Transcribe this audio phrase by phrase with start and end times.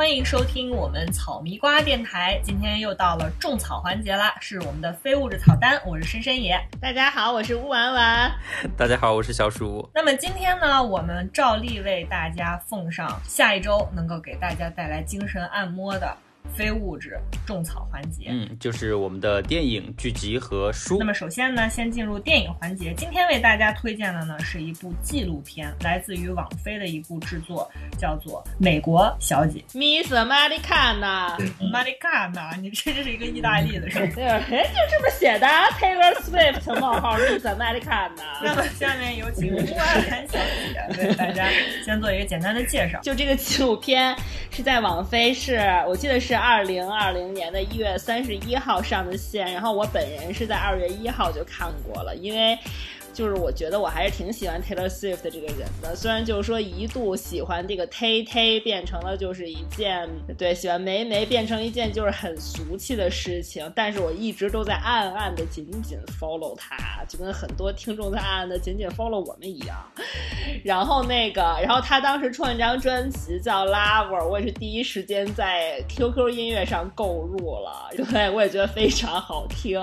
[0.00, 2.40] 欢迎收听我们草迷瓜电台。
[2.42, 6.58] 今天又到了种草环节啦，是我们的非物质草单，我是深深野。
[6.80, 8.32] 大家好，我是乌丸丸。
[8.78, 9.86] 大家好，我是小鼠。
[9.94, 16.16] 那么今天呢，我们照例为大家奉上下一周能够给大家带来精神按摩的。
[16.54, 20.96] 非物质种草环节，嗯，就是我们的电影、剧集和书。
[20.98, 22.92] 那么首先呢，先进入电影环节。
[22.96, 31.36] 今天为大家推荐的呢是一部纪录片，来自于网飞的一部制作，叫做《美国小姐》，Miss Americana。
[31.60, 34.12] Americana，你这这是一个意大利的，是吧？
[34.14, 35.46] 对，哎，就这么写的
[35.78, 38.10] ，Taylor Swift 冒号 Miss Americana。
[38.42, 40.38] 那么下面有请朱安兰小
[40.72, 41.48] 姐为大家
[41.84, 42.98] 先做一个简单的介绍。
[43.02, 44.16] 就这个纪录片
[44.50, 46.39] 是在网飞，是我记得是。
[46.40, 52.58] 二零二零年的一月三十一号上的线，然后我本人是在二月一号就看过了，因为。
[53.12, 60.08] 就是我觉得我还是挺喜欢 Taylor Swift 这个人的，虽然就是说一度喜欢这个 Tay Tay 变成了就是一件
[60.38, 69.76] 对喜欢梅梅变成一件就是很俗气的事情，但是我一直都在暗暗的紧紧 follow 他，就跟很多听众在暗暗的紧紧 follow 我们一样。
[70.64, 79.80] 然后那个，然后他当时出了一张专辑叫 Lover，我也是第一时间在 QQ 音乐上购入了，对我也觉得非常好听。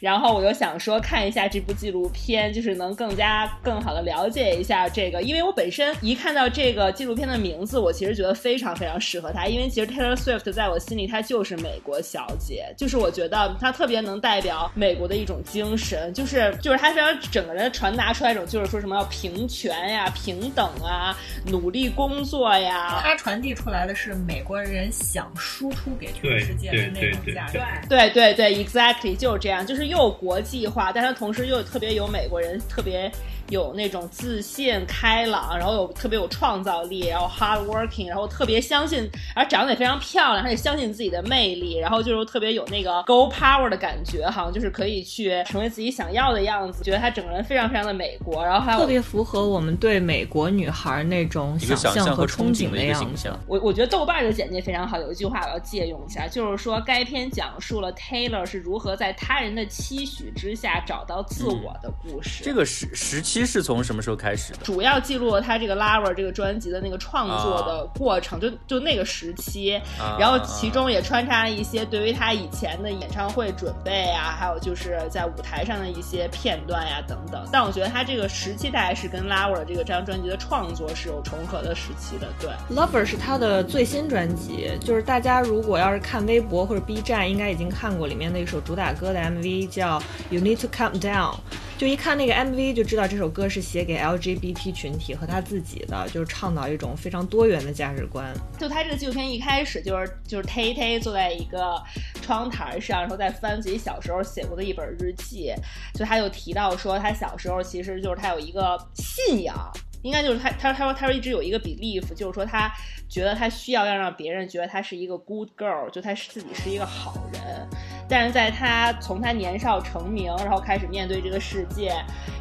[0.00, 2.35] 然后我就想说看一下这部纪录片。
[2.52, 32.25] 就是能更加更好的了解一下这个，因为我本身一看到这个纪录片的名字，我其实觉得非常非常适合他，因为其实 Taylor Swift 在我心里她就是美国小姐，就是我觉得她特别能代表美国的一种精神，就是就是她非常整个人传达出来一种就是说什么要平权呀、平等啊、努力工作呀，她传递出来的是美国人想输出给全世界的那种价值，对对对，exactly 就是这样，就是又国际化，但是同时又特别有美。
[32.26, 33.08] 美国人特别。
[33.48, 46.82] 有那种自信、开朗，然后有特别有创造力，然后 hard working，然后特别相信，而长得也非常漂亮，而且相信自己的魅力，然后就是特别有那个 go power 的感觉，好像就是可以去成为自己想要的样子。
[46.82, 53.32] 觉得她整个人非常非常的美国，然后还有特别符合我们对美国女孩那种想象和憧憬的样子。
[53.46, 62.44] 我我觉得豆瓣的简介非常好，有一句话我要借用一下，就是说该片讲述了 Taylor 是如何在他人的期许之下找到自我的故事。
[62.44, 64.16] 这个时时期是从什么时候？
[64.16, 69.78] 开始的，主要记录了他这个《Lover》这个专辑的那个创作的过程，就就那个时期，
[70.18, 77.46] 然后其中也穿插了一些对于他以前的演唱会准备啊，还有就是在舞台上的一些片段呀等等。
[77.52, 82.28] 但我觉得他这个时期大概是跟《Lover》这个这张专辑的创作是有重合的时期的。
[82.40, 91.34] 对，《Lover》是他的最新专辑，就是大家如果要是看微博或者 B 站，应该已经看过里面的一首主打歌的 MV，叫《You Need to Calm Down》。
[91.78, 98.32] 就一看那个 MV 就知道这首歌是写给 LGBT 群体和他自己的，就是倡导一种非常多元的价值观。
[98.58, 101.82] 就他这个纪录片一开始就是就是 Tay Tay 坐在一个
[102.22, 105.52] 窗台上，然后在翻自己小时候写过的一本日记，
[105.92, 109.54] 就他就提到说他小时候其实就是他有一个信仰。
[110.02, 112.72] 应该就是他，他说他说他说一直有一个 belief，就是说他
[113.08, 117.68] 觉得他需要要让别人觉得他是一个 good girl，就他是自己是一个好人。
[118.08, 121.92] 但是在他从他年少成名，然后开始面对这个世界，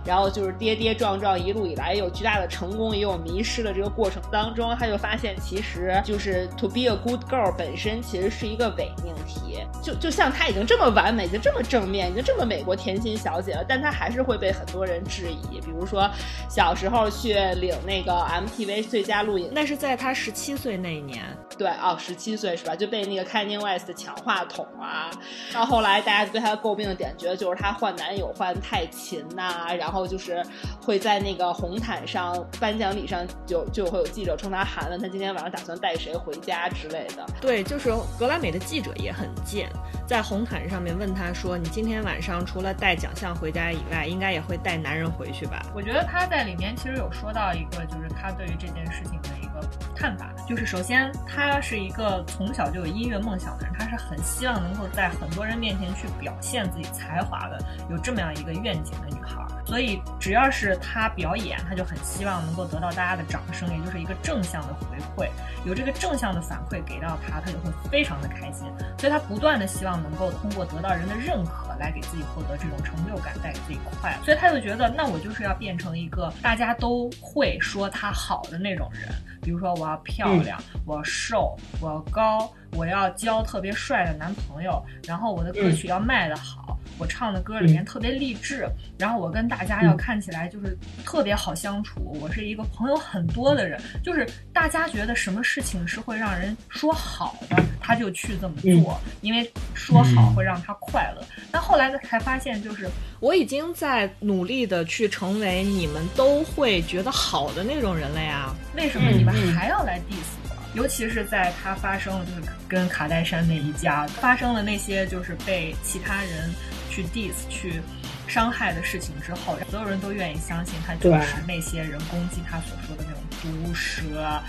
[0.06, 9.60] 然后就是跌跌撞撞一路以来有巨大的成功，也有迷失的这个过程当中，他就发现其实就是 to be a good girl 本身其实是一个伪命题。
[9.82, 15.62] 就就像他已经这么完美，已经这么正面，已经这么美国甜心小姐了，但他还是会被很多人质疑。
[15.62, 16.10] 比如说
[16.50, 17.36] 小时候去。
[17.56, 21.24] 领那个 MTV 最佳录影，那是在他十七岁那一年。
[21.58, 22.76] 对，哦，十七岁是吧？
[22.76, 25.12] 就被那个 Kanye West 抢话筒啊。
[25.56, 29.74] 到后来，大家对他的诟病的点，觉得就是他换男友换太勤呐。
[29.80, 30.46] 然后就是
[30.82, 37.26] 会在那个红毯上颁奖礼上，就就会有记者冲他喊问他今天晚上打算带谁回家之类的。
[37.40, 37.90] 对，就是
[38.20, 39.70] 格莱美的记者也很贱，
[40.06, 47.46] 在红毯上面问他说：“你今天晚上除了带奖项回家以外，应该也会带男人回去吧？”我觉得他在里面其实有说到。
[47.56, 57.60] 一个就是他对于这件事情的一个看法，就是首先他是一个从小就有音乐梦想的人，他是很希望能够在很多人面前去表现自己才华的，
[57.90, 59.44] 有这么样一个愿景的女孩。
[59.66, 65.30] 所以只要是他表演，他就很希望能够得到大家的掌声，也就是一个正向的回馈。
[65.66, 68.68] 有这个正向的反馈给到他，他就会非常的开心。
[69.00, 71.66] 所以他不断的希望能够通过得到人的认可。
[71.78, 79.12] 来给自己获得这种成就感，带给自己快乐，所以他就觉得，那我就是要变成一个大家都会说他好的那种人。
[79.46, 101.24] 比如说，我要漂亮，我要瘦，我要高，我要交特别帅的男朋友，然后我的歌曲要卖得好，我唱的歌里面特别励志，然后我跟大家要看起来就是特别好相处，我是一个朋友很多的人，就是大家觉得什么事情是会让人说好的，他就去这么做，因为说好会让他快乐。
[101.52, 102.90] 但后来才发现，就是
[103.20, 110.36] 我已经在努力的去成为你们都会觉得好的那种人了呀，为什么你们还要来 diss？
[110.74, 116.52] 尤其是在他发生了就是跟卡戴珊那一家发生了那些就是被其他人
[116.96, 117.82] 去 diss 去
[118.26, 124.42] 伤害的事情之后，所有人都愿意相信他就是那些人攻击他所说的那种毒蛇啊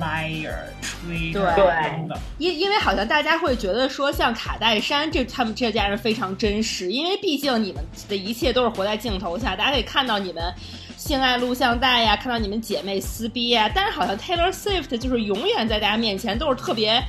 [0.00, 2.18] liar 吹对等等。
[2.38, 10.54] 因因为好像大家会觉得说像卡戴珊这他们这家人非常真实，因为毕竟你们的一切都是活在镜头下，大家可以看到你们。
[10.94, 17.02] 性爱录像带呀，看到你们姐妹撕逼呀，但是好像 Taylor Swift 就是永远在大家面前都是特别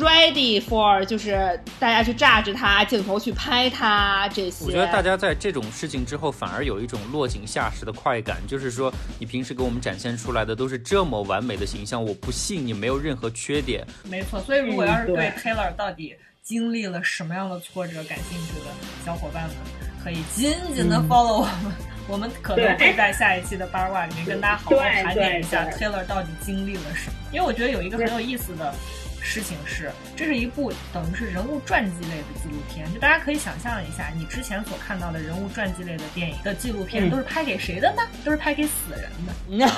[0.00, 4.64] ready for，就是大家去炸着他，镜头去拍他这些。
[4.64, 13.86] 我觉得大家在这种事情之后，反而有一种落井下石的快感，就是说你平时给我们展现出来的都是这么完美的形象，我不信你没有任何缺点。
[14.04, 18.70] 没错，所以如果要是对 Taylor 到底经历了什么样的挫折感兴趣的
[19.04, 19.56] 小伙伴们，
[20.02, 21.72] 可以紧紧的 follow 我们。
[22.08, 27.16] 我们可能会在下一期的八卦里面跟大家好好盘点一下 Taylor 到底经历了什么。
[27.30, 28.74] 因为我觉得有一个很有意思的
[29.20, 32.92] 事情是，这是一部等于是人物传记类的纪录片。
[32.92, 38.02] 就大家可以想象一下，你之前所看到的人物传记类的电影的纪录片，都是拍给谁的呢？
[38.24, 39.70] 都是拍给死人的。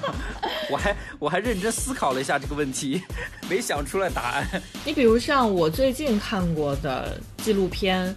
[0.70, 3.02] 我还我还认真思考了一下这个问题，
[3.48, 4.46] 没想出来答案。
[4.84, 8.14] 你比如像我最近看过的纪录片。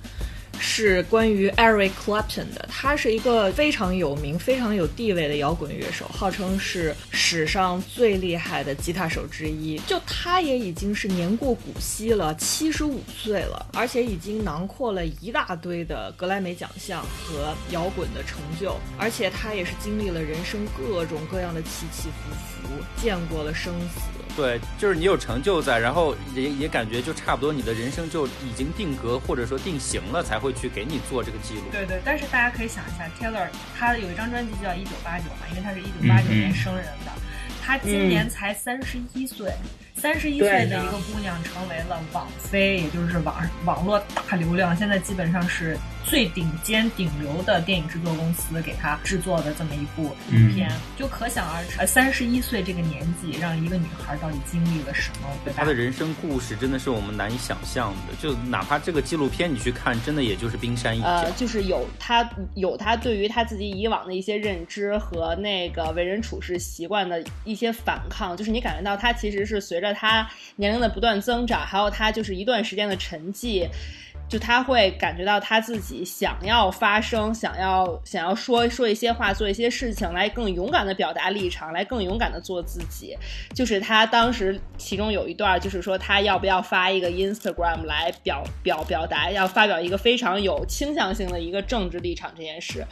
[0.59, 9.77] 是关于 Eric Clapton 的，他是一个非常有名、非常有地位的摇滚乐手，号称是史上最厉害的吉他手之一。
[9.87, 24.22] 就他也已经是年过古稀了，七十五岁了，而且已经囊括了一大堆的格莱美奖项和摇滚的成就，而且他也是经历了人生各种各样的起起伏伏，见过了生死。
[24.35, 31.61] 对，就是你有成就在，然后也也感觉就差不多，你的人生就已经定格或者说定型了，才会去给你做这个记录。
[31.71, 33.47] 对对，但是大家可以想一下，Taylor
[33.77, 37.11] 他有一张专辑叫《一九八九》嘛，因为他是一九八九年生人的，
[37.61, 39.51] 他今年才三十一岁。
[40.03, 55.53] 三十一岁的一个姑娘成为了网飞，也就是网网络大流量，现在基本上是最顶尖顶流的电影制作公司给她制作的这么一部影片，就可想而知，三十一岁这个年纪，让一个女孩到底经历了什么？
[55.55, 61.07] 她的人生故事真的是我们难以想象的，就哪怕这个纪录片你去看，真的也就是冰山一角。
[61.07, 69.92] 呃，就是有她有她对于她自己以往的一些认知和那个为人处事习惯的一些反抗，就是你感觉到她其实是随着。
[69.93, 73.69] 他年龄的不断增长，还有他就是一段时间的沉寂。
[74.33, 83.15] 就他会感觉到他自己想要发声，想要想要说说一些话，做一些事情，来更勇敢的表达立场，来更勇敢的做自己。
[83.53, 92.83] 就是他当时其中有一段，就是说他要不要发一个 Instagram 来表表表达，要发表一个非常有倾向性的一个政治立场这件事。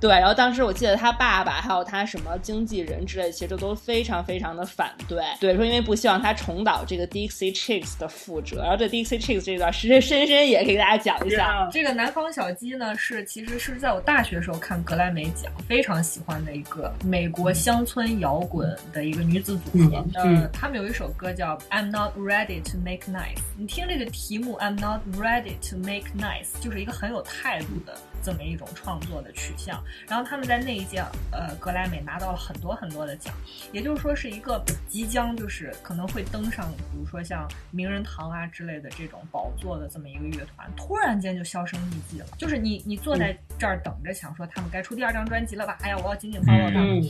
[0.00, 5.22] 对，然后当时我记得他爸爸还有他什么经纪人之类，其实都非常非常的反对。
[5.40, 8.62] 对，说因为不希望他重蹈这个 Dixie Chicks 的覆辙。
[8.62, 10.87] 然后这 Dixie Chicks 这段深深深也给大家。
[10.88, 20.02] 大家讲一下，这个南方小鸡呢，是其实是在我大学时候看格莱美奖，非常喜欢的一个美国乡村摇滚的一个女子组合。
[20.14, 27.94] 呃，他们有一首歌叫《I'm Not Ready to Make Nice》，你听这个题目《I'm Not Ready to Make Nice》，就是一个很有态度的。
[28.22, 30.98] 这么一种创作的取向，然后他们在那一届
[31.30, 33.34] 呃格莱美拿到了很多很多的奖，
[33.72, 42.26] 也就是说是一个即将就是可能会登上比如说像名人堂啊之类的这种宝座的这么一个乐团，突然间就销声匿迹了。
[42.36, 45.76] 就是你你坐在这儿等着想说他们该出第二张专辑了吧？
[45.80, 47.02] 哎呀，我要紧紧 follow 他们，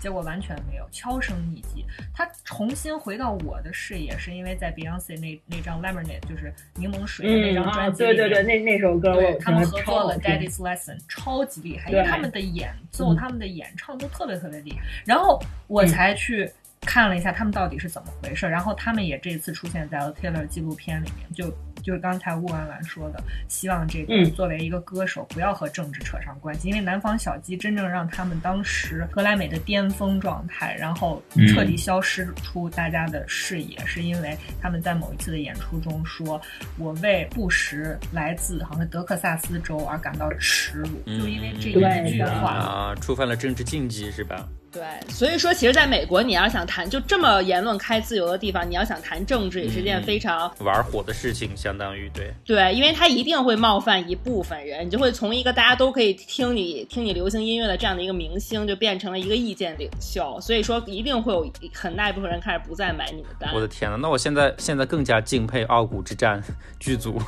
[0.00, 1.84] 结果完全没有，悄声匿迹。
[2.14, 10.16] 他重新回到我的视野，是因为在 Beyonce 那那张 Lemonade 就是柠檬水的那张专辑里，对对对，那那首歌，对他们合作了
[10.62, 14.78] Lesson 超级厉害，因为他们的演奏、他们的演唱都特别特别厉害。
[15.04, 18.46] 然后我才去看了一下他们到底是怎么回事。
[18.46, 26.68] 然后他们也这次出现在了 Taylor 纪录片里面，就就是刚才乌婉婉说的，希望这个作为一个歌手不要和政治扯上关系。
[26.68, 36.40] 因为南方小鸡真正让他们当时格莱美的巅峰状态，然后彻底消失出大家的视野，是因为他们在某一次的演出中说
[36.78, 44.48] ：“我为布什来自好像德克萨斯州而感到耻辱。”就因为这一句话啊，触犯了政治禁忌是吧？
[44.72, 60.40] 对，所以说，其实在美国，你要想谈就这么言论开自由的地方，你要想谈政治，也是件非常玩火的事情，相当于对对，因为他一定会冒犯一部分人，你就会从一个大家都可以听你听你流行音乐的这样的一个明星，就变成了一个意见领袖。
[60.40, 63.52] 所以说，一定会有很大一部分人开始不再买你的单。
[63.52, 66.40] 我的天呐，那我现在现在更加敬佩《傲骨之战》
[66.78, 67.20] 剧组，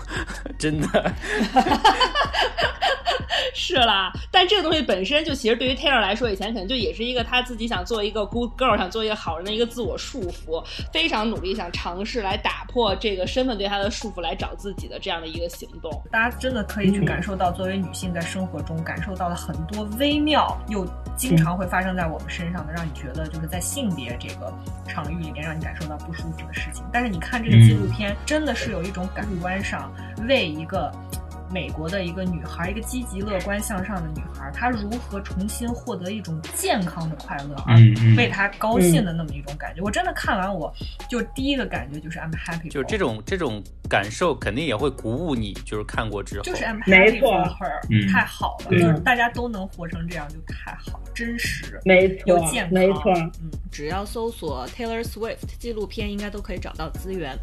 [0.56, 1.12] 真的。
[3.54, 15.90] 是啦，但这个东西本身就其实对于 Taylor 来说，以前可能就也是一个他自己想做一个 good girl，想做一个好人的一个自我束缚，非常努力想尝试来打破这个身份对他的束缚，来找自己的这样的一个行动。
[16.10, 24.52] 大家真的可以去感受到，作为女性在生活中感受到了很多微妙又经常会发生在我们身上的，让你觉得就是在性别这个
[24.86, 26.84] 场域里面让你感受到不舒服的事情。
[26.92, 29.92] 但是你看这个纪录片，真的是有一种感官上
[30.26, 30.92] 为一个。
[31.50, 37.76] 美国的一个女孩，一个积极乐观向上的女孩，她如何重新获得一种健康的快乐，而
[38.16, 39.82] 为她高兴的那么一种感觉？
[39.82, 40.72] 我真的看完，我
[41.08, 42.70] 就第一个感觉就是 I'm happy。
[42.70, 45.52] 就这种这种感受，肯定也会鼓舞你。
[45.64, 53.12] 就是看过之后，就是 I'm happy for her，太好了，就是大家都能活成这样，就太好，真实，没错，又健康，没错。
[53.42, 57.36] 嗯，只要搜索 Taylor Swift 纪录片，应该都可以找到资源。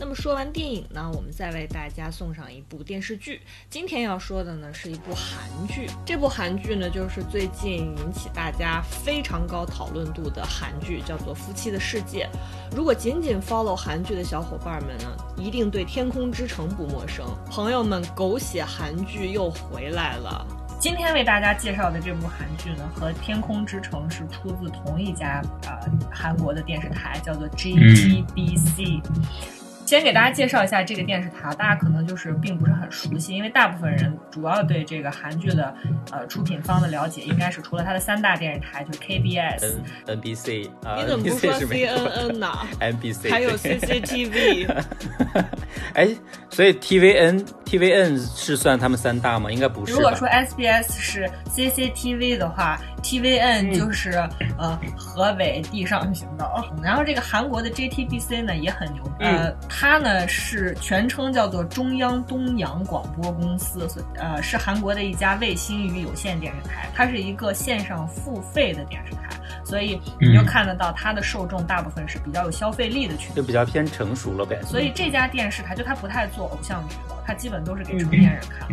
[0.00, 3.40] 那么说完电影呢，我们再为大家送上一部电视剧。
[3.68, 12.30] 今天要说的呢是一部韩剧，这部韩剧呢就是最近引起大家非常高讨论度的韩剧，叫做《夫妻的世界》。
[12.76, 17.26] 如果仅仅 follow 韩剧的小伙伴们呢，一定对《天空之城》不陌生。
[17.50, 20.46] 朋友们，狗血韩剧又回来了。
[20.80, 25.76] 今天为大家介绍的这部韩剧呢，和《天空之城》是出自同一家呃
[26.08, 29.02] 韩国的电视台，叫做 JTBC。
[29.88, 35.74] 先给大家介绍一下这个电视台，大家可能就是并不是很熟悉，因为大部分人主要对这个韩剧的
[36.12, 39.76] 呃出品方的了解，应该是除了它的三大电视台，就是 KBS、
[40.06, 42.52] NBC 啊，你怎么不说 CNN 呢？
[42.80, 44.68] NBC 还有 CCTV。
[45.94, 46.08] 哎，
[46.50, 49.50] 所以 TVN TVN 是算他们三大吗？
[49.50, 49.94] 应该不是。
[49.94, 54.12] 如果说 SBS 是 CCTV 的话，TVN 就是
[54.58, 56.64] 呃河北地上行道。
[56.82, 59.52] 然后这个韩国的 JTBC 呢也很牛，呃。
[59.68, 63.86] 它呢是全称叫做中央东洋广播公司，
[64.16, 66.88] 呃，是韩国的一家卫星与有线电视台。
[66.94, 69.28] 它是一个线上付费的电视台，
[69.64, 74.60] 所以你就看得到它的受众大部分是比较有消费力的群，就比较偏成熟了呗。
[74.62, 78.68] 所以这家电视台就它不太做偶像剧了，它基本都是给成年人看。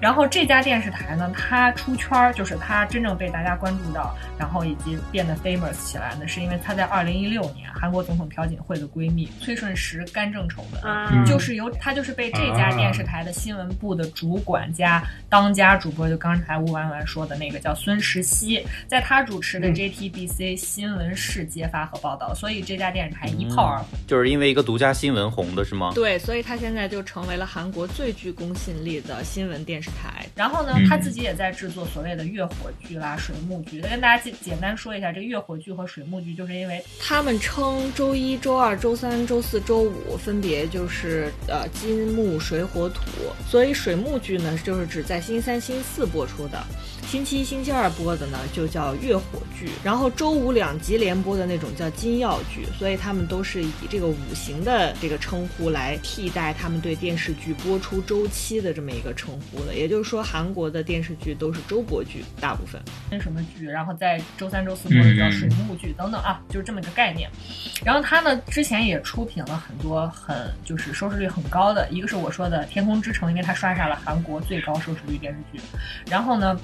[0.00, 25.92] 然后这家电视台呢，它出圈儿，就是它真正被大家关注到，然后以及变得 famous 起来呢，是因为它在二零一六年韩国总统朴槿惠的闺蜜崔顺实干政丑闻，就是由她就是被这家电视台的新闻部的主管加当家主播，就刚才吴婉婉说的那个叫孙石熙，在他主持的 JTBC 新闻室揭发和报道，所以这家电视台一炮而红，就是因为一个独家新闻红的是吗？
[25.94, 29.86] 对，所以他现在就成为了韩国最具公信力的新闻电视。
[29.86, 33.80] 台，然后呢，他自己也在制作所谓的月火剧啦、水木剧。
[33.80, 43.00] 再跟大家简简单说一下，这个月火剧和水木剧，就是因为他们称周一周二、周三、周四周五分别就是呃金木水火土，
[43.48, 46.62] 所以水木剧呢，就是指在星期三、星期四播出的。
[47.06, 59.74] 星期一、星期二播的呢，就叫月火剧，然后周五两集连播的那种叫金曜剧，所以他们都是以这个五行的这个称呼来替代他们对电视剧播出周期的这么一个称呼的。
[59.74, 67.30] 也就是说，韩国的电视剧都是周播剧，大部分那什么剧，然后在周三、周四播的叫水木剧等等啊，就是这么一个概念。
[67.84, 75.62] 然后他呢，之前也出品了很多很就是收视率很高的，一个是我说的《天空之城》，因为他刷下了韩国最高收视率电视剧。
[76.10, 76.58] 然后呢。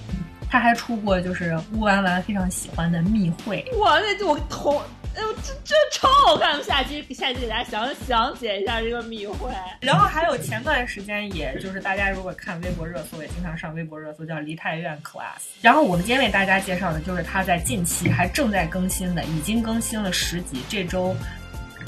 [0.53, 4.77] 他还出过就是乌丸丸非常喜欢的《密会》，哇，那我头，
[5.17, 6.63] 哎呦，这这超好看！
[6.63, 9.49] 下期下期给大家详详解一下这个《密会》。
[9.81, 15.41] 然后还有前段时间，也就是大家如果看微博热搜，也经常上微博热搜，叫《梨泰院 Class》。
[15.63, 21.17] 然后我们今天为大家介绍的就是他在近期还正在更新的，已经更新了十集，这周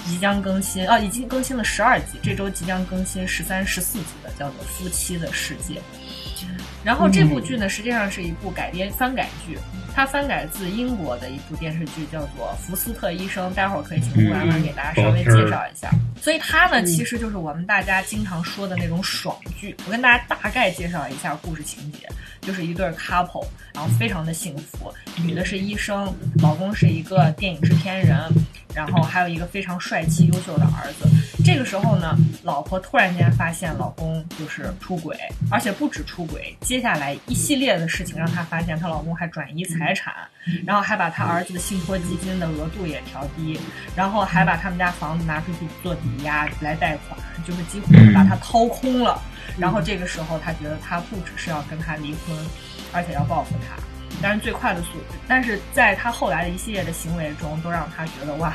[0.07, 5.75] 即将更新，啊，已经更新了十二集，这周即将更新十三、十四集的，叫做《夫妻的世界》。
[6.85, 9.59] 然后这部剧呢，实际上是一部改编翻改剧，
[9.95, 13.51] 它翻改自英国的一部电视剧，叫做《福斯特医生》。
[13.55, 15.91] 待会儿可以请顾婉婉给大家稍微介绍一下。
[16.21, 19.75] 所以它呢，其实就是我们大家经常说的那种爽剧。
[19.87, 22.09] 我跟大家大概介绍一下故事情节，
[22.47, 28.17] 就是一对 couple，然后非常的幸福，女的是医生，老公是一个电影制片人。
[28.75, 31.09] 然后还有一个非常帅气优秀的儿子。
[31.45, 35.17] 这个时候呢，老婆突然间发现老公就是出轨，
[35.49, 40.13] 而且不止出轨，接下来一系列的事情让她发现她老公还转移财产，
[40.67, 43.57] 然后还把她儿子的信托基金的额度也调低，
[43.95, 49.23] 然后还把他们家房子拿出去做抵押来贷款，就是几乎把他掏空了。
[49.59, 52.37] 然后这个时候，他觉得他不只是要跟他离婚，
[52.93, 53.83] 而且要报复他。
[54.23, 58.55] 但是最快的速度，但是在她后来的一系列的行为中，都让他觉得哇。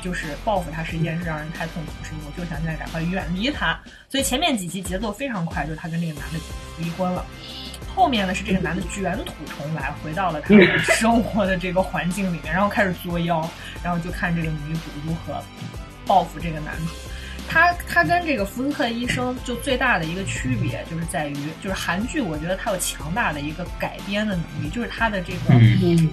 [0.00, 3.76] 就是报复他是一件事让人太痛苦的事情，我就想现在赶快远离他。
[4.08, 6.38] 所以前面几集节奏非常快，就是他跟这个男的
[6.78, 7.24] 离婚了。
[7.96, 13.44] 后面呢是这个男的卷土重来，回到了他们 生活的这个环境里面，然后开始作妖，
[13.82, 15.42] 然后就看这个女主如何
[16.06, 16.92] 报复这个男主。
[17.48, 25.54] 他他跟这个福斯特医生就最大的一个区别就是在于，就是韩剧我觉得它有强大的一个改编的能力，就是它的这个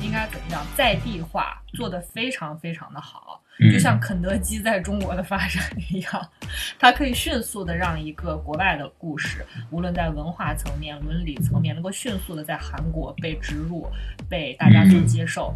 [0.01, 3.41] 应该怎么样在地化做的非常非常的好。
[3.71, 6.29] 就像肯德基在中国的发展一样，
[6.77, 13.87] 它可以迅速的让一个国外的故事，无论在文化层面、伦理层面，能够迅速的在韩国被植入，
[14.27, 15.55] 被大家所接受。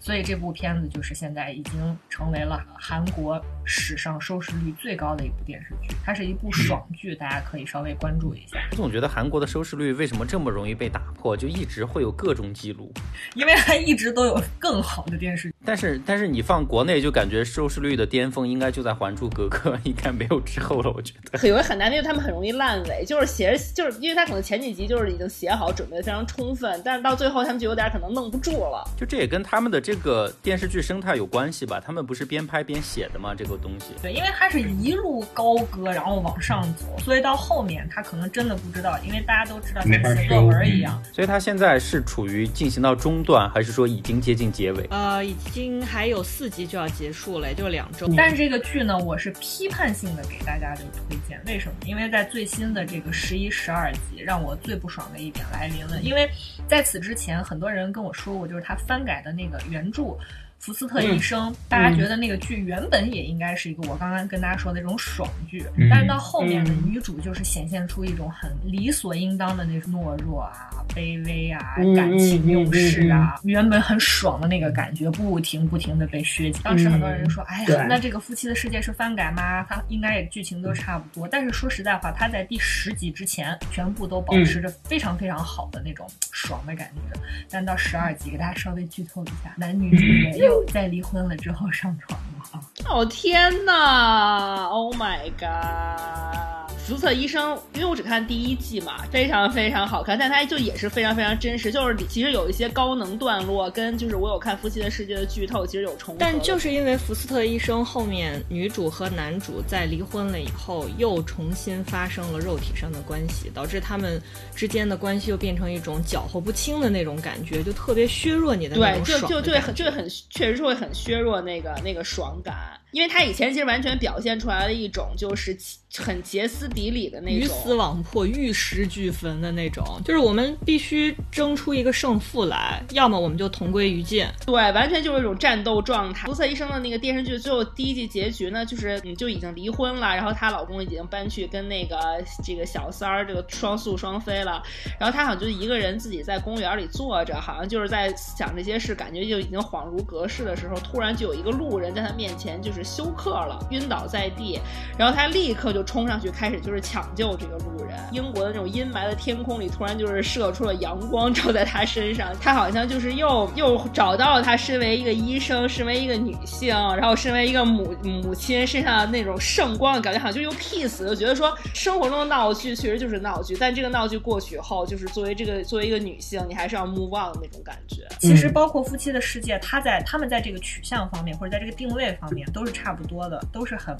[0.00, 5.94] 所以这部片子就是现在已经成为了韩国史上收视率最高的一部电视剧。
[6.04, 8.58] 它是一部爽剧，大家可以稍微关注一下。
[8.70, 12.92] 我总觉得韩国的收视率为什么这么容易被打破，就一直会有各种记录，
[13.34, 15.54] 因为它一直都有更好的电视剧。
[15.64, 20.90] 但是但是你放国内就感觉收视率的巅峰应该就在《还珠格格》，应该没有之后了。
[20.94, 28.88] 我觉得有个很难，因为他们很容易烂尾，就是写着就是因为他可能前几集就是已经写好，准备的非常充分，但是到最后他们就有点可能弄不住了。
[28.96, 29.87] 就这也跟他们的。
[29.88, 31.80] 这个电视剧生态有关系吧？
[31.82, 33.34] 他们不是边拍边写的吗？
[33.34, 41.02] 这个东西，对，因为它是一路高歌，然后往上走，所以到后面他可能真的不知道，因为大家都知道像写作文一样。
[41.10, 44.86] 所以他现在是处于进行到中段，还是说已经接近结尾？
[44.90, 48.06] 呃，已经还有四集就要结束了，也就两周。
[48.14, 51.74] 但是这个剧呢，我是批判性的给大家就推荐，为什么？
[51.86, 55.98] 因为在最新的这个十一、十二集，让我最不爽的一点来临了。
[56.02, 56.28] 因为
[56.66, 59.77] 在此之前，很多人跟我说过，就是他翻改的那个原。
[59.78, 60.18] 援助
[60.58, 76.60] 福斯特医生，大家觉得那个剧原本也应该是一个我刚刚跟大家说的那种爽剧，但是到后面的女主就是显现出一种很理所应当的那种懦弱啊、卑微啊、感情用事啊，原本很爽的那个感觉，不停不停的被削减。
[76.62, 79.62] 当时很多人说：“哎呀，那这个夫妻的世界是翻改吗？
[79.62, 90.02] 它应该也剧情都差不多。”但是说实在话，他在第十集之前全部都保持着非常非常好的那种爽的感觉，但到十二集，给大家稍微剧透一下，男女主
[90.36, 90.47] 角。
[90.72, 92.18] 在离婚了之后上床
[92.52, 96.47] 了，哦天哪！Oh my god！
[96.88, 106.16] 福斯特医生，因为我只看第一季嘛，非常非常好看，但它就也是非常非常真实，就是其实有一些高能段落跟就是我有看《夫妻的世界》的剧透，其实有重合。
[106.18, 114.18] 但就是因为福斯特医生后面女主和男主在离婚了以后，又重新发生了肉体上的关系，导致他们
[114.56, 119.20] 之间的关系又变成一种搅和不清的那种感觉，就特别削弱你的那种爽。
[119.20, 122.77] 对，就就就很就很确实是会很削弱那个那个爽感。
[122.90, 125.56] 因为他以前其实完全表现出来了一种就是
[125.98, 134.26] 很歇斯底里的那种，鱼死网破、玉石俱焚的那种，就是我们必须争出一个胜负来，要么我们就同归于尽。
[134.46, 136.26] 对，完全就是一种战斗状态。
[136.26, 141.96] 福瑟医生的那个电视剧最后第一季结局呢，就是你就已经离婚了，然后她老公已经搬去跟那个
[142.44, 144.62] 这个小三儿这个双宿双飞了，
[144.98, 152.77] 然后她好像就一个人自己在公园里坐着，好像就是在想这些事，感觉就已经恍如隔世的时候，突然就有一个路人在她面前就是。
[152.84, 154.60] 休克了，晕倒在地，
[154.98, 157.98] 然后他立刻就冲上去，开始就是抢救这个路人。
[158.12, 162.28] 英国的那种阴霾的天空里，突然就是射出了阳光，照在他身上。
[162.40, 178.06] 他好像就是又又找到了他身为一个医生，身为一个女性，然后身为一个母母亲身上的那种圣光的感觉，好像就又 peace，就觉得说生活中的闹剧确实就是闹剧，但这个闹剧过去后，就是作为这个作为一个女性，你还是要 move on 的那种感觉。
[178.20, 182.67] 其实包括夫妻的世界，他在他们在这个取向方面，或者在这个定位方面，都是。
[182.72, 183.96] 差不多的都是很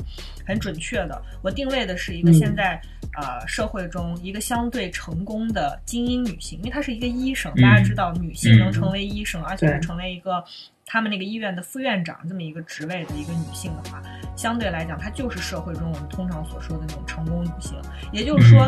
[0.46, 1.22] 很准确的。
[1.42, 2.80] 我定位的是一个现在
[3.14, 7.52] 呃社会中一个相对成功的精英女性，因为她是一个医生。
[7.56, 10.44] 大家知道，女性能成为医生，而且是成为一个。
[10.90, 14.02] 他们那个医院的副院长这么一个职位的一个女性的话，
[14.34, 17.78] 相对来讲，她就是社会中我们通常所说的那种成功女性。
[18.10, 18.66] 也就是说，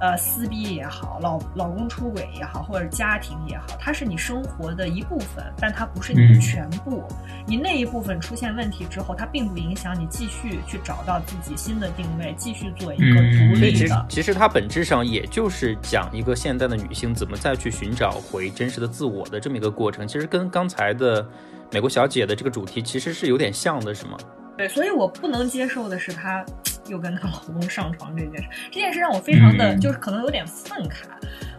[0.00, 7.04] 呃，撕逼也好，老老公出轨也好，或者家庭也好，它是你生活的一部分，但它不是你的全部。
[7.46, 14.06] 你那一部分出现问题之后，它并不影响你继续去找到自己新的定位，继续做一个独立的。
[14.08, 20.08] 其实它本质上也就是讲一个现代的女性怎么再去寻找回真实的自我的这么一个过程。
[20.08, 21.28] 其实跟刚才的。
[21.72, 24.16] 美国小姐的这个主题其实是有点像的，是吗？
[24.56, 26.44] 对，所以我不能接受的是她
[26.88, 31.04] 又跟她老公上床这件事，这件事让我非常的就是可能有点愤慨。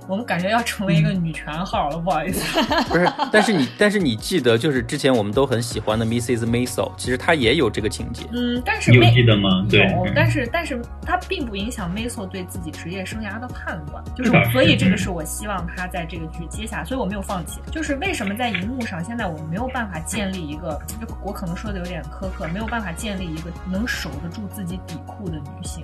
[0.08, 2.62] 我们感觉要成为一个女权号了，不好意思。
[2.90, 6.46] 不是，但是你，但是你记得，就是之前我们都很喜欢的 Mrs.
[6.46, 8.26] Maisel，其实她也有这个情节。
[8.34, 9.66] 嗯，但是有记得吗？
[9.70, 9.82] 有，
[10.16, 14.04] 但是但是她并不影响 Maisel 对自己职业生涯的判断。
[14.16, 17.60] 就是，所以这个是我希望她在这个剧接下，所以我没有放弃。
[17.72, 20.80] 就是为什么在荧幕上，现在我没有办法建立一个，
[21.24, 25.84] 我可能说的有点苛刻，没有办法建立一个能守得住自己底裤的女性。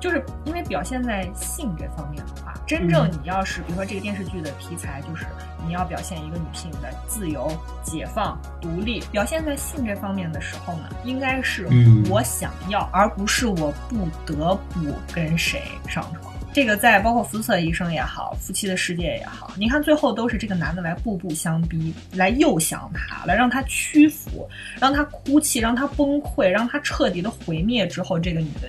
[0.00, 5.26] 就是因为表现在性这方面的话，真正你要是比如说这个电视剧的题材，就是
[5.66, 7.52] 你要表现一个女性的自由、
[7.84, 11.68] 解放、独立，表现在性这方面的时候呢，应该是
[12.08, 16.32] 我想要，而不是我不得不跟谁上床。
[16.52, 24.48] 这个在包括福瑟医生也好，夫妻的世界也好，你看最后都是这个男的来步步相逼，来诱降他，来让他屈服，
[24.80, 28.68] 让他哭泣，让他崩溃，让他彻底的毁灭之后，这个女的。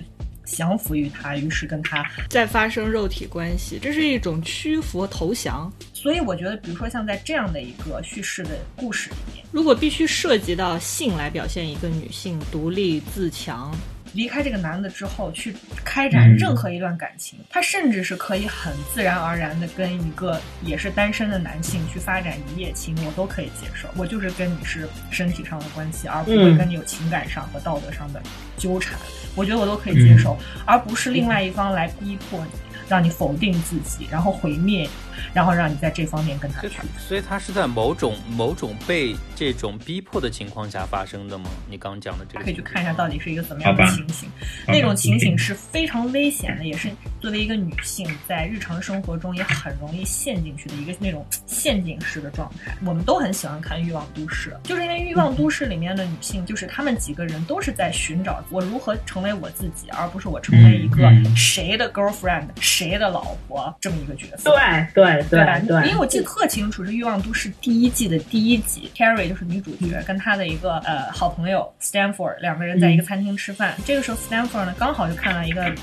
[0.55, 5.71] 降服于他，于是跟他再发生肉体关系，这是一种屈服投降。
[5.93, 13.71] 所以我觉得，比如说像在这样的一个叙事的故事里面，如果必须涉及到性来表现一个女性独立自强。
[14.13, 23.87] 离开这个男的之后，去开展任何一段感情，他甚至是可以很自然而然的跟一个也是单身的男性去发展一夜情，我都可以接受。
[23.95, 28.21] 我就是跟你是身体上的关系，而不会跟你有情感上和道德上的
[28.57, 28.97] 纠缠。
[29.35, 32.51] 我觉得我都可以接受，而不是另外一方来逼迫你。
[32.89, 34.85] 让你否定自己，然后毁灭，
[35.33, 36.69] 然后让你在这方面跟他去。
[36.97, 41.49] 所以，他是在某种某种被这种逼迫的情况下发生的吗？
[41.69, 44.29] 你刚讲的这个，可以去看一下到底是一个怎么样的情形。
[44.67, 52.75] 那种情形是非常危险的，也是作为一个女性在日常生活中也很容易陷进去的一个那种陷阱式的状态。
[52.85, 62.47] 我们都很喜欢看《欲望都市》，就是因为《欲望都市》里面的女性，就是她们几个人都是在寻找我如何成为我自己，而不是我成为一个谁的 girlfriend。
[62.59, 64.51] 谁的老婆这么一个角色？
[64.51, 65.59] 对对对吧？
[65.59, 73.75] 对，因为我记得特清楚，是《欲望都市》第一季的第一集，Carrie 就是女主角，跟她的一个呃好朋友 Stanford 两个人在一个餐厅吃饭。
[73.85, 75.73] 这个时候，Stanford 呢刚好就看到一个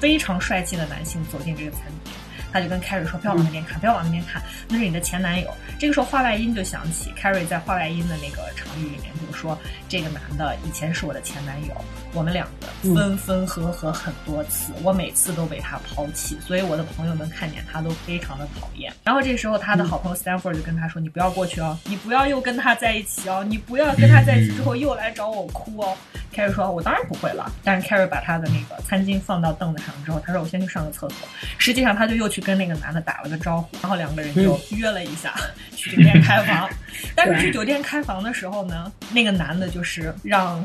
[0.00, 2.12] 非常帅气的男性走进这个餐厅，
[2.56, 9.58] 他就跟 Carrie 说：“不要往那边看，不要往那边看，那是你的前男友。”这个时候话外音就响起，Carrie 在话外音的那个场域里面就说
[9.90, 11.74] ：“这个男的以前是我的前男友。”
[12.14, 18.90] 我们两个分分合合很多次，我每次都被他抛弃，所以我的朋友们看见他都非常的讨厌。
[19.04, 25.94] 然后这时候他的好朋友 Stanford 就跟他说：“你不要过去哦，你不要又跟他在一起哦，你不要跟他在一起之后又来找我哭哦。”
[26.36, 35.34] Carrie 说：“我当然不会了。”但是 Carrie 把他的那个餐巾放到凳子上之后，他说：“我先去上个厕所。”实际上他就又去跟那个男的打了个招呼，然后两个人就约了一下
[35.74, 36.68] 去酒店开房。
[37.16, 40.62] 但是去酒店开房的时候呢，那个男的就是让。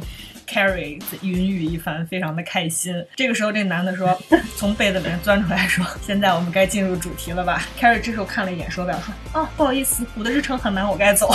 [0.48, 2.94] Carrie 云雨一番，非常的开心。
[3.16, 4.22] 这个时候，这男的说，
[4.58, 11.34] 从被子里面钻出来说：“现在我们该进入主题了吧？”Carrie 这时候看了一眼手表，说：“哦，不好意思，我的日程很满，我该走。”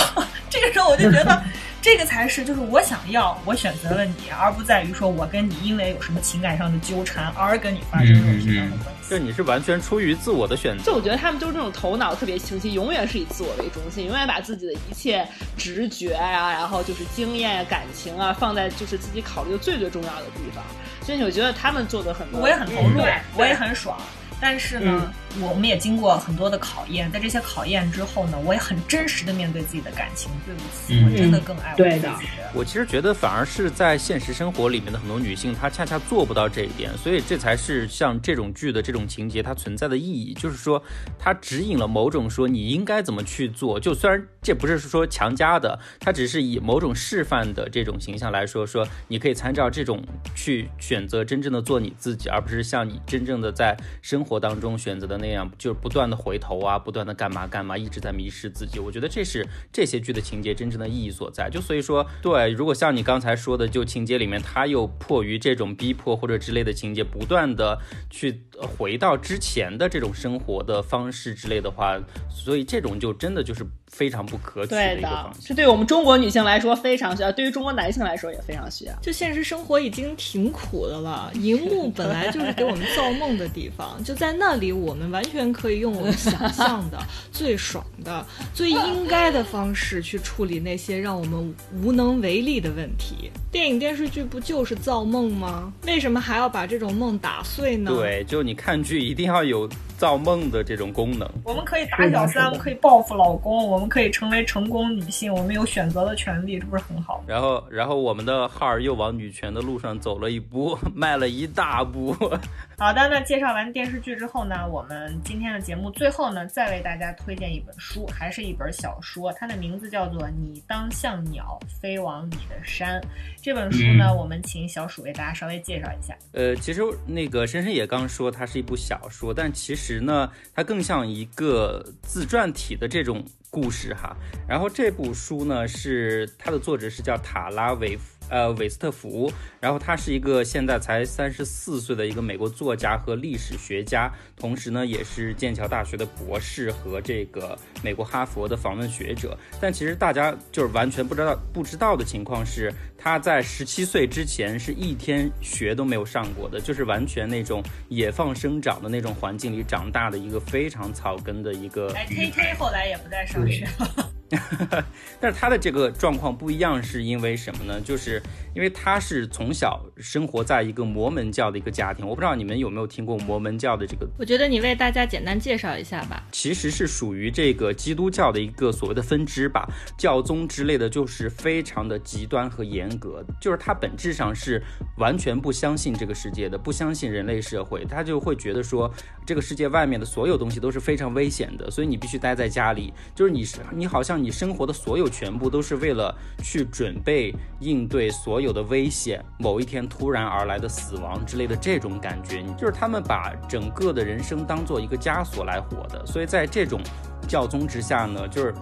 [0.51, 1.43] 这个时候我就觉得。
[1.87, 9.09] 这个才是，就是我想要，我选择了你，而不在于说我跟你因为有什么情感上的纠缠而跟你发生肉体上的关系。
[9.09, 10.83] 就你是完全出于自我的选择。
[10.83, 20.61] 就我觉得他们就是那种头脑特别清晰，永远是以自我为中心，永远把自己的一切直觉啊，然后就是经验、感情啊，放在就是自己考虑的最最重要的地方。
[21.03, 23.01] 所以我觉得他们做的很多，我也很投入，
[23.37, 23.97] 我也很爽。
[24.41, 30.31] 但是呢，我们也经过很多的考验，在这些考验之后呢，我也很真实的面对自己的感情。
[30.45, 32.29] 对不起，我真的更爱我自己。
[32.53, 40.81] 我其实觉得，反而是在现实生活里面的很多女性，她恰恰做不到这一点，所以这才是像这种剧的这种情节它存在的意义，就是说
[41.17, 43.79] 它指引了某种说你应该怎么去做。
[43.79, 50.03] 就虽然这不是说强加的，它只是以某种示范的这种形象来说，说你可以参照这种
[50.35, 54.27] 去选择真正的做你自己，而不是像你真正的在生。
[54.27, 58.79] 活当中选择的那样，就是不断的回头啊，不断的干嘛干嘛，一直在迷失自己。
[58.79, 61.49] 我觉得这是这些剧的情节真正的意义所在。
[61.49, 73.65] 就所以说，对，如果像你刚才说的，就情节里面他又迫于这种逼迫或者之类的情节，不断的去回到之前的这种生活的方式之类的话，所以这种就真的就是。
[73.89, 78.93] 非常不可取的一个方式，是对我们中国女性来说非常需要，对于中国男性来说也非常需要。
[79.01, 86.99] 就现实生活已经挺苦的了，荧幕本来就是给我们造梦的地方，就在那里，我们完全可以用我们想象的
[87.31, 93.31] 最爽的、最应该的方式去处理那些让我们无能为力的问题。
[93.49, 95.71] 电影电视剧不就是造梦吗？
[95.85, 97.89] 为什么还要把这种梦打碎呢？
[97.95, 101.29] 对，就你看剧一定要有造梦的这种功能。
[101.43, 107.21] 我们可以打小三，我们可以报复老公，我们可以成为成功女性，我们有选择的权利，这不是很好？
[107.27, 112.15] 然后，然后我们的号儿又往女权的路上走了一步， 迈了一大步。
[112.79, 123.01] 好的，那介绍完电视剧之后呢，我们今天的节目最后呢，再为大家推荐一本书，还是一本小说，它的名字叫做《你当像鸟飞往你的山》。
[123.41, 126.15] 这本书呢，我们请小鼠为大家稍微介绍一下。
[126.33, 134.15] 呃，其实那个深深也刚说它是一部小说，但其实呢，它更像一个自传体的这种故事哈。
[134.47, 138.16] 然后这部书呢，是它的作者是叫塔拉维夫。
[138.29, 149.37] 呃，韦斯特福，然后他是一个现在才三十四岁的一个美国作家和历史学家，同时呢也是剑桥大学的博士和这个美国哈佛的访问学者。
[149.61, 161.91] 但其实大家就是完全不知道不知道的情况是，他在十七岁之前是一天学都没有上过的，就是完全那种野放生长的那种环境里长大的一个非常草根的一个。
[161.93, 164.11] 哎，K K 后来也不再上学了。
[165.19, 167.79] 但是他的这个状况不一样，是因为什么呢？
[167.81, 168.21] 就是
[168.57, 172.05] 因为他是从小生活在一个摩门教的一个家庭。
[172.05, 174.07] 我不知道你们有没有听过摩门教的这个？
[174.17, 176.23] 我觉得你为大家简单介绍一下吧。
[176.31, 183.23] 其实是属于这个基督教的一个所谓的分支吧，教宗之类的，就是非常的极端和严格。
[183.39, 184.61] 就是他本质上是
[184.97, 188.91] 完全不相信这个世界的，不相信人类社会，他就会觉得说
[189.25, 192.91] 这个世界外面的所有东西都是非常危险的，所以你必须待在家里。
[193.15, 194.17] 就是你是你好像。
[194.17, 206.05] 你生活的所有全部都是为了去准备应对所有有的危险，某一天突然而来的死亡之类的这种感觉，就是他们把整个的人生当做一个枷锁来活的。
[206.05, 206.79] 所以在这种
[207.27, 208.53] 教宗之下呢，就是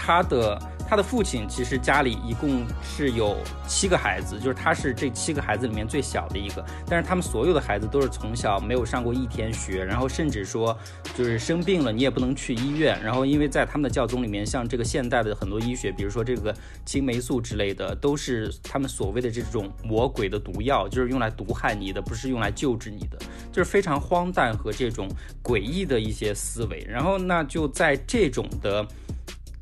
[0.00, 0.58] 他的。
[0.90, 3.36] 他的父亲其实家里一共是有
[3.68, 6.64] 七个孩子，就是他是这七个孩子里面最小的一个。
[6.84, 10.76] 但是他们所有的孩子都是从小没有上过一天学，然后甚至说
[11.16, 13.00] 就是生病了你也不能去医院。
[13.04, 16.52] 然后因为在他们的教宗里面，像这个现代的很多医学，比如说这个
[16.84, 23.16] 青霉素之类的，都是他们所谓的这种魔鬼的毒药，就是用来毒害你的，不是用来救治你的，
[23.52, 25.08] 就是非常荒诞和这种
[25.40, 26.84] 诡异的一些思维。
[26.90, 28.84] 然后那就在这种的。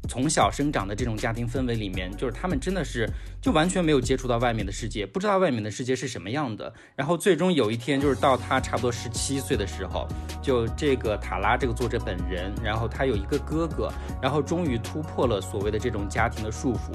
[0.09, 3.09] 从小生长的这种家庭氛围里面，就是他们真的是
[3.41, 6.73] 就完全没有接触到外面的世界，不知道外面的世界是什么样的。
[6.97, 10.09] 然后最终有一天，就是到他差不多十七岁的时候，
[10.43, 13.93] 就这个塔拉这个作者本人，然后他有一个哥哥，
[14.23, 16.93] 然后终于突破了所谓的这种家庭的束缚，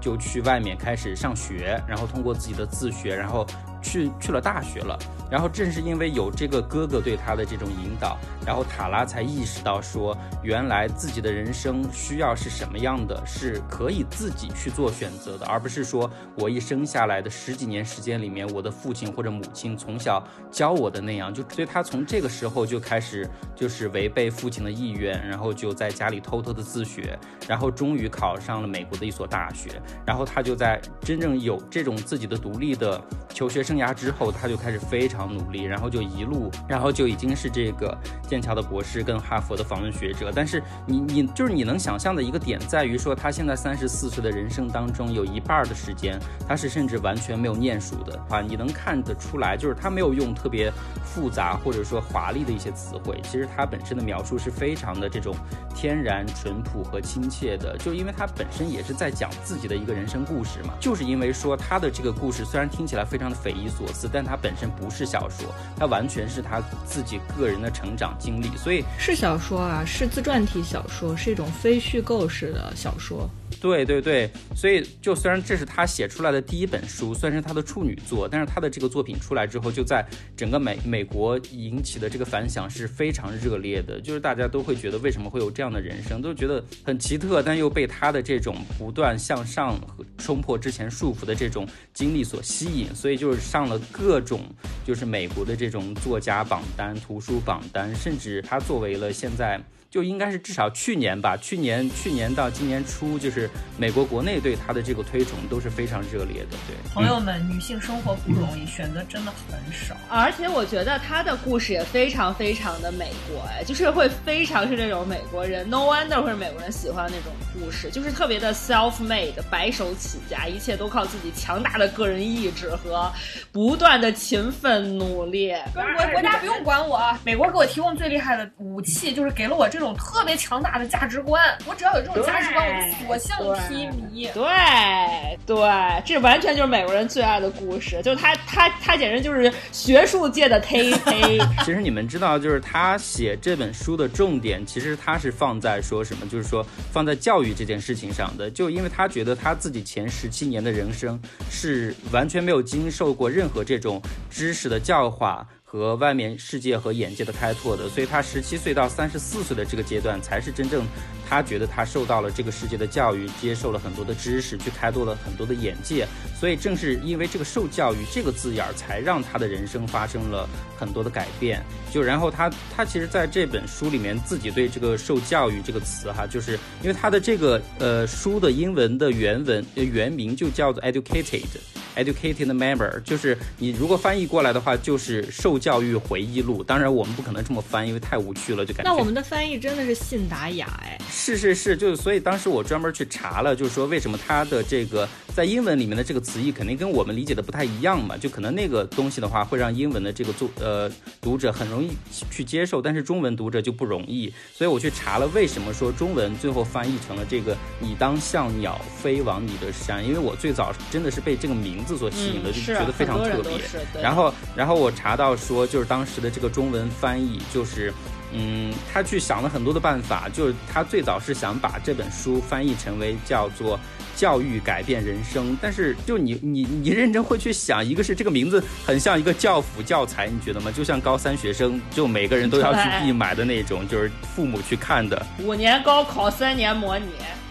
[0.00, 3.46] 就去外面开始上学，然后通过自己的自学，然后。
[3.84, 4.98] 去去了大学了，
[5.30, 8.16] 然后正是因为有这个哥哥对他的这种引导，
[8.46, 29.70] 然后塔拉才意识到说，原来自己的人生需要是什么样的，是可以自己去做选择的，而不是说我一生下来的十几年时间里面，我的父亲或者母亲从小教我的那样，就所以他从这个时候就开始就是违背父亲的意愿，然后就在家里偷偷的自学，然后终于考上了美国的一所大学，
[30.06, 33.73] 然后他就在真正有这种自己的独立的求学生。
[33.74, 40.30] 生涯之后，他就开始非常努力，然后就一路，然后就已经是这个剑桥的博士跟哈佛的访问学者。
[40.32, 48.40] 但是你你就是你能想象的一个点在于说，他现在三十四岁的人生当中，有一半的时间他是甚至完全没有念书的啊！
[48.40, 50.72] 你能看得出来，就是他没有用特别
[51.04, 55.34] 复杂或者说华丽的一些词汇，其实他本身的描述是非常的这种
[55.74, 57.76] 天然、淳朴和亲切的。
[57.76, 63.63] 就因为他本身也是在讲自己的一个人生故事嘛，就是因为说他的这个故事虽然听起来非常的匪夷。
[63.68, 65.46] 所思，但它本身不是小说，
[65.76, 73.28] 它完全是他自己个人的成长经历，所以是小说啊，是自传体小说，是一种非虚构式的小说。
[73.60, 94.42] 对对对，所以就虽然这是他写出来的第一本书，算是他的处女作，但是他的这个作品出来之后，就在整个美美国引起的这个反响是非常热烈的，就是大家都会觉得为什么会有这样的人生，都觉得很奇特，但又被他的这种不断向上和冲破之前束缚的这种经历所吸引，所以就是上了各种
[94.84, 99.60] 就是美国的这种作家榜单、图书榜单，甚至他作为了现在。
[99.94, 106.56] 就应该是至少去年吧，去年去年到今年初，就是美国国内对他的这个推崇都是非常热烈的。
[106.66, 109.94] 对，朋友们，女性生活不容易，选择真的很少。
[110.08, 123.08] 而且我觉得他的故事也非常非常的美国，哎，就是会非常是那种美国人，no wonder 会是美国人喜欢那种故事，就是特别的 self made，白手起家，一切都靠自己强大的个人意志和
[123.52, 125.54] 不断的勤奋努力。
[125.72, 131.42] 国国家不用管我，美国给我提供最厉害的武器，就是给了我这种特别强大的价值观。
[131.66, 132.64] 我只要有这种价值观，
[133.08, 134.32] 我就所向披靡。
[134.32, 141.42] 对对，这完全就是美国人最爱的故事，就是他他他简直就是学术界的 T T。
[141.64, 151.20] 其实你们知道，就是他写这本书的重点，其实他是放在说什么，就是说放在教育这件事情上的，就因为他觉得他自己前十七年的人生
[151.50, 155.46] 是完全没有经受过任何这种知识的教化。
[155.74, 160.86] 和外面世界和眼界的开拓的，所以他十七岁到三十四岁的这个阶段，才是真正
[161.28, 166.06] 他觉得他受到了这个世界的教育，接受了很多的知识，去开拓了很多的眼界。
[166.38, 171.60] 所以正是因为这个受教育这个字眼儿，才让他的人生发生了很多的改变。
[171.90, 181.73] 就然后他他其实在这本书里面自己对这个受教育这个词哈，就是因为他的这个呃书的英文的原文原名就叫做 educated。
[181.96, 186.62] Educated member 就是你如果翻译过来的话，就是受教育回忆录。
[186.62, 188.90] 当然我们不可能这么翻，因为太无趣了，就感觉。
[188.90, 190.98] 那我们的翻译真的是信达雅哎。
[191.10, 198.16] 是是是，就是所以当时我专门去查了，就是说为什么他的这个在英文里面的这个词义肯定跟我们理解的不太一样嘛？
[198.16, 200.88] 就可能那个东西的话会让英文的这个作呃
[201.20, 201.90] 读者很容易
[202.30, 204.32] 去接受，但是中文读者就不容易。
[204.52, 211.84] 所以我去查了为什么说中文最后翻译成了这个“你当像鸟飞往你的山”，因为我最早真的是被这个名。
[211.84, 213.60] 字所吸引的就觉得非常特别，
[214.00, 217.92] 然后然后我查到说就是当时的这个中文翻译就是，
[218.34, 223.78] 嗯，他去想了很多的办法，就是他最早是想把这本书翻译成为叫做
[224.16, 230.70] 教育改变人生，但是就你你你认真会去想，一个是这个名字很像一个教辅教材，你觉得吗？
[230.70, 237.06] 就像高三学生就每个人都要去必买的那种，就是父母去看的五年高考三年模拟。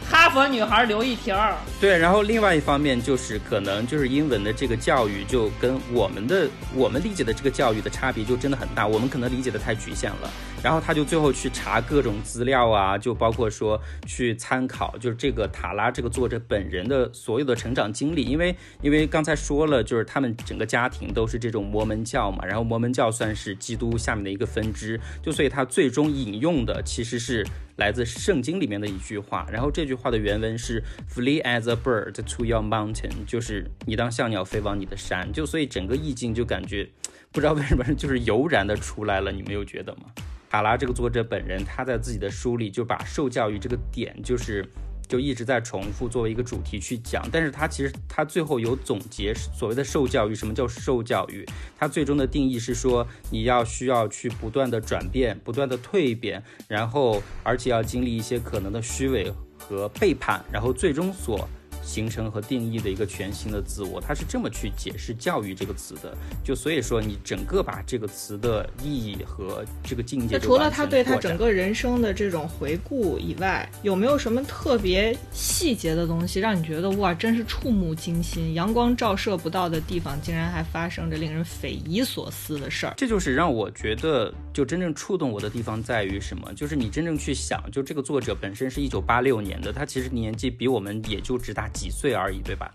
[0.09, 1.35] 哈佛女孩刘一婷，
[1.79, 10.29] 对，然后另外一方面就是可能就是英文的这个教育就跟我们的我们理解的这个教育的差别就真的很大，我们可能理解的太局限了。
[10.63, 27.45] 然后他就最后去查各种资料啊，就包括说去参考，就是这个塔拉这个作者本人的所有的成长经历，因为因为刚才说了，就是他们整个家庭都是这种摩门教嘛，然后摩门教算是基督下面的一个分支，就所以他最终引用的其实是。
[27.77, 36.87] 来自圣经里面的一句话，然后这句话的原文是 "Flee as a bird to your mountain"，就是你当像鸟飞往你的山，就所以整个意境就感觉
[37.31, 40.03] 不知道为什么就是油然的出来了，你没有觉得吗？
[40.49, 44.63] 卡拉这个作者本人他在自己的书里就把受教育这个点就是。
[45.07, 51.45] 就一直在重复作为一个主题去讲，但是他其实他最后有总结所谓的受教育，什么叫受教育？
[51.77, 61.47] 他最终的定义是说，你要需要去不断的转变，不断的蜕变，然后而且要经历一些可能的虚伪和背叛，然后最终所。
[61.83, 66.15] 形成和定义的一个全新的自我，他是这么去解释“教育”这个词的。
[66.43, 78.53] 就所以说，你整个把这个词的意义和这个境界，除了他对他整个人生的这种回顾以外，有没有什么特别细节的东西，让你觉得哇，真是触目惊心？
[78.53, 82.93] 阳光照射不到的地方，竟然还发生着令人匪夷所思的事儿。
[82.95, 86.53] 这就是让我觉得，就真正触动我的地方在于什么？
[86.53, 91.69] 就是你真正去想，就这个作者本身是一九八六年的，他其实年纪比我们也就只大。
[91.73, 92.71] 几岁而已，对吧？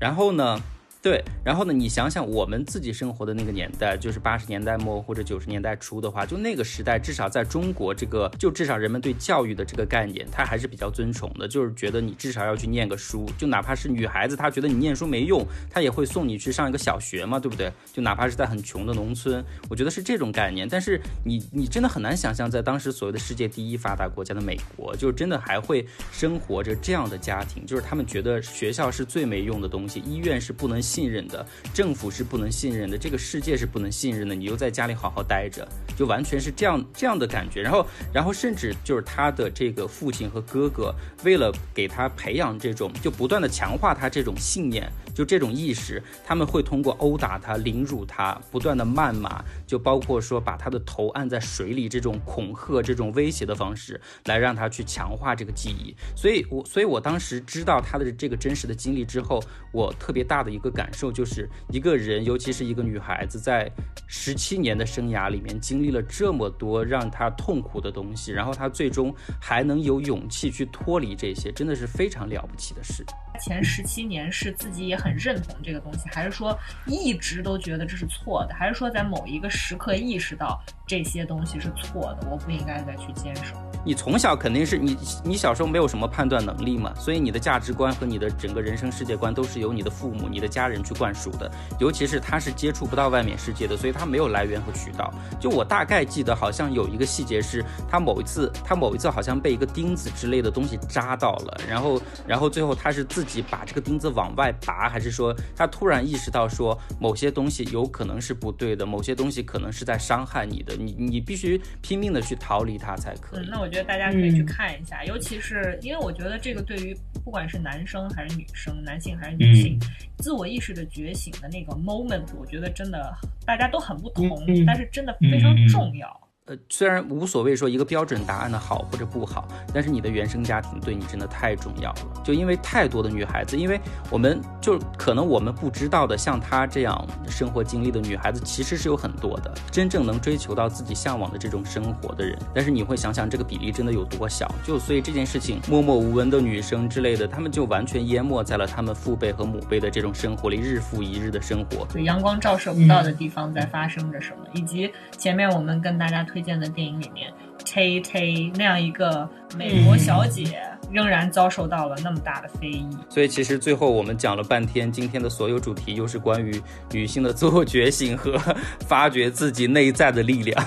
[0.00, 0.60] 然后呢？
[1.02, 1.72] 对，然后呢？
[1.72, 17.72] 你想想，我们自己生活的那个年代，就是八十年代末或者九十年代初的话，就那个时代，至少在中国，这个就至少人们对教育的这个概念，他还是比较尊崇的，就是觉得你至少要去念个书，就哪怕是女孩子，她觉得你念书没用，她也会送你去上一个小学嘛，对不对？
[17.92, 20.68] 就哪怕是在很穷的农村，我觉得是这种概念。
[20.68, 31.46] 但是你你真的很难想象，在当时所谓的世界第一发达国家的美国，就真的还会生活着这样的家庭，就是他们觉得学校是最没用的东西，医院是不能信任的。
[31.72, 37.62] 政府是不能信任的，这个世界是不能信任的，你又在家里好好待着，就完全是这样这样的感觉。
[37.62, 44.90] 然后，然后甚至就是他的这个父亲和哥哥，为了给他培养这种，就不断的强化他这种信念。
[45.14, 55.94] 就这种意识，他们会通过殴打他、凌辱他、不断的谩骂，就包括说把他的头按在水里这种恐吓、这种威胁的方式，来让他去强化这个记忆。
[56.16, 59.38] 所以，我所以我当时知道他的这个真实的经历之后，
[59.70, 63.70] 我特别大的一个感受就是，一个人，尤其是一个女孩子，在
[64.06, 73.04] 十七年的生涯里面经历了这么多让她痛苦的东西，然后她最终还能有勇气去脱离这些，真的是非常了不起的事。
[73.40, 83.56] 前十七年是自己也很认同这个东西，还是说一直都觉得这是错的，还是说在某一个时刻意识到这些东西是错的，我不应该再去坚守？
[83.84, 90.71] 你从小肯定是你，你小时候没有什么判断能力嘛，所以你的价值观和你的整个人生世界观都是由你的父母、你的家人。
[90.72, 95.12] 人去灌输的，尤其是他是接触不到外面世界的，所以他没有来源和渠道。
[95.38, 113.48] 就我大概记得，好像有一个细节是，他某一次，他某一次好像被一个钉子之类的东西扎到了，然后，然后最后他是自己把这个钉子往外拔，还是说他突然意识到说某些东西有可能是不对的，某些东西可能是在伤害你的，你你必须拼命的去逃离它才可以。
[113.50, 119.78] 那我觉得大家可以去看一下，尤其是因为我觉得这个对于不管是男生还是女生，男性还是女性，
[120.18, 123.12] 自我意识的觉醒的那个 moment，我觉得真的
[123.46, 126.20] 大家都很不同，但是真的非常重要。
[126.46, 132.22] 呃，虽然无所谓说一个标准答案的好或者不好，但是你的原生家庭对你真的太重要了。
[132.24, 133.80] 就因为太多的女孩子，因为
[134.10, 142.36] 我们就可能我们不知道的，像她这样生活经历的女孩子其实是有很多的，真正能追求到自己向往的这种生活的人。
[142.52, 144.52] 但是你会想想这个比例真的有多小？
[144.66, 156.26] 就所以这件事情默默无闻的女生之类的，她们就完全淹没在了她们父辈和母辈的这种生活里，日复一日的生活，阳光照射不到的地方在发生着什么，以及前面我们跟大家。
[156.32, 160.60] 推荐的电影里面，Tay Tay 那样一个美国小姐。
[160.90, 168.38] 仍然遭受到了那么大的非议，所以其实最后我们讲了半天，今天的所有主题又是关于女性的自我觉醒和
[168.86, 170.62] 发掘自己内在的力量。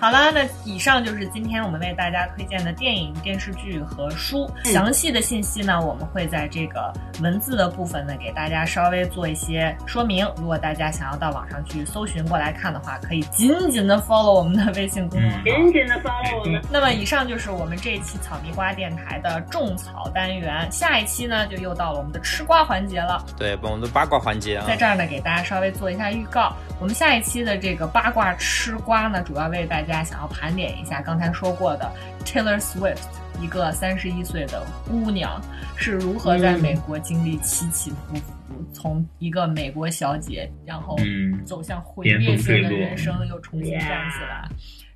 [0.00, 4.50] 好了，那以上就是今天我们为大家推荐的电影、电视剧和书。
[4.64, 6.92] 详细的信息呢，我们会在这个
[7.22, 10.26] 文字的部分呢给大家稍微做一些说明。
[10.38, 16.60] 如果大家想要到网上去搜寻过来看的话，可以紧紧的 follow 我们的微信公众号，紧紧的 follow 我们。
[16.72, 19.28] 那么以上就是我们这一期草泥瓜电台的。
[19.28, 23.22] 的种草单元，下一期呢就又到了我们的吃瓜环节了。
[23.36, 26.56] 对，我们的八卦环节啊，在这儿呢给大家稍微做一下预告。
[26.80, 31.92] 我们下一期的这个八卦吃瓜呢，主要为大家想要盘点一下刚才说过的
[32.24, 33.02] Taylor Swift，
[33.38, 35.38] 一个三十一岁的姑娘
[35.76, 40.96] 是如何在美国经历起起伏伏，从一个美国小姐，然后
[41.44, 44.48] 走向毁灭性的人生，又重新站起来。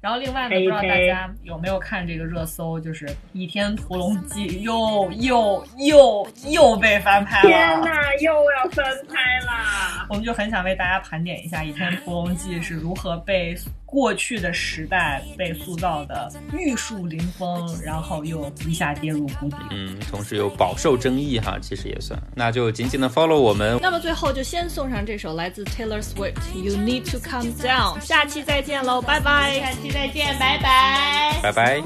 [0.03, 7.49] 然后另外呢，不知道大家有没有看这个热搜，就是《倚天屠龙记》又又又又被翻拍了。
[7.49, 7.89] 天呐，
[8.21, 10.05] 又要翻拍了！
[10.11, 13.57] 我们就很想为大家盘点一下《倚天屠龙记》是如何被。
[13.93, 23.79] 过去的时代被塑造的玉树临风，然后又一下跌入谷底，嗯，同时又饱受争议哈，其实也算，那就紧紧的 follow 我们。
[23.83, 31.83] 那么最后就先送上这首来自 Taylor Swift You Need to Calm Down，下期再见喽，拜拜，下期再见，拜拜，拜拜。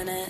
[0.00, 0.29] in it.